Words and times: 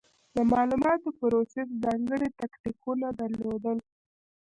د 0.35 0.37
مالوماتو 0.51 1.09
پروسس 1.19 1.69
ځانګړې 1.83 2.29
تکتیکونه 2.41 3.07
درلودل. 3.19 3.77